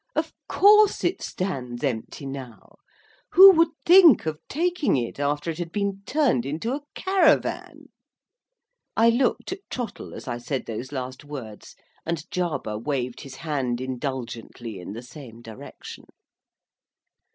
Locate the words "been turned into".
5.71-6.73